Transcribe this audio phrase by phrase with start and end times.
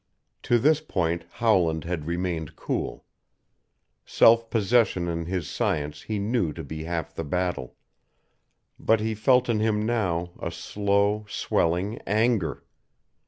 [0.41, 3.05] To this point Howland had remained cool.
[4.03, 7.75] Self possession in his science he knew to be half the battle.
[8.79, 12.65] But he felt in him now a slow, swelling anger.